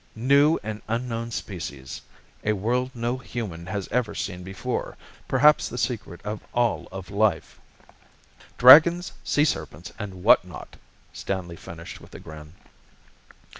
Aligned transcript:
New 0.15 0.57
and 0.63 0.81
unknown 0.87 1.29
species 1.29 2.01
a 2.43 2.53
world 2.53 2.89
no 2.95 3.19
human 3.19 3.67
has 3.67 3.87
ever 3.89 4.15
seen 4.15 4.41
before 4.41 4.97
perhaps 5.27 5.69
the 5.69 5.77
secret 5.77 6.19
of 6.23 6.41
all 6.53 6.87
of 6.91 7.11
life" 7.11 7.59
"Dragons, 8.57 9.11
sea 9.23 9.45
serpents, 9.45 9.91
and 9.99 10.23
what 10.23 10.43
not!" 10.43 10.75
Stanley 11.13 11.55
finished 11.55 12.01
with 12.01 12.15
a 12.15 12.19
grin. 12.19 12.53